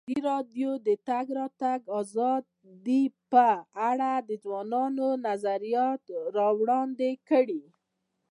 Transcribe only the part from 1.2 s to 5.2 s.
راتګ ازادي په اړه د ځوانانو